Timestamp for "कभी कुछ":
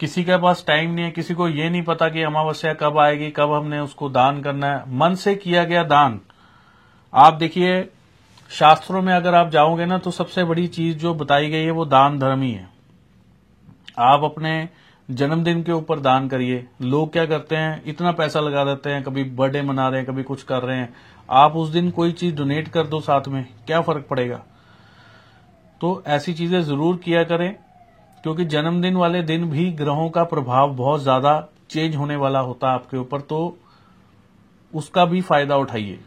20.08-20.42